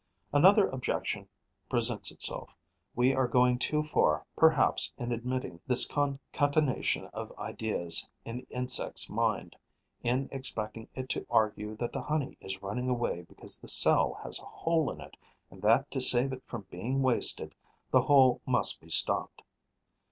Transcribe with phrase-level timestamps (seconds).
[0.33, 1.27] Another objection
[1.69, 2.49] presents itself.
[2.95, 9.11] We are going too far perhaps in admitting this concatenation of ideas in the insect's
[9.11, 9.55] mind,
[10.01, 14.39] in expecting it to argue that the honey is running away because the cell has
[14.41, 15.15] a hole in it
[15.51, 17.53] and that to save it from being wasted
[17.91, 19.43] the hole must be stopped.